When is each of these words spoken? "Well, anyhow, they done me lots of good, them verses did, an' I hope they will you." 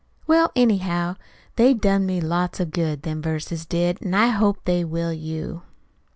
"Well, 0.25 0.51
anyhow, 0.55 1.17
they 1.57 1.75
done 1.75 2.07
me 2.07 2.21
lots 2.21 2.59
of 2.59 2.71
good, 2.71 3.03
them 3.03 3.21
verses 3.21 3.67
did, 3.67 3.99
an' 4.03 4.15
I 4.15 4.29
hope 4.29 4.57
they 4.65 4.83
will 4.83 5.13
you." 5.13 5.61